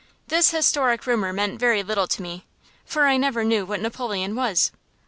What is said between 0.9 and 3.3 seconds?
rumor meant very little to me, for I